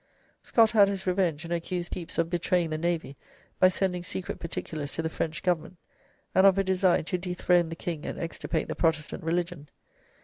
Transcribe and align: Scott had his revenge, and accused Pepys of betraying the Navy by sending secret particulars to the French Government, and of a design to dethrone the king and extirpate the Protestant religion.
Scott 0.41 0.71
had 0.71 0.87
his 0.87 1.05
revenge, 1.05 1.43
and 1.43 1.53
accused 1.53 1.91
Pepys 1.91 2.17
of 2.17 2.27
betraying 2.27 2.71
the 2.71 2.77
Navy 2.79 3.17
by 3.59 3.67
sending 3.67 4.03
secret 4.03 4.39
particulars 4.39 4.93
to 4.93 5.03
the 5.03 5.11
French 5.11 5.43
Government, 5.43 5.77
and 6.33 6.47
of 6.47 6.57
a 6.57 6.63
design 6.63 7.03
to 7.03 7.19
dethrone 7.19 7.69
the 7.69 7.75
king 7.75 8.03
and 8.07 8.17
extirpate 8.17 8.67
the 8.67 8.73
Protestant 8.73 9.23
religion. 9.23 9.69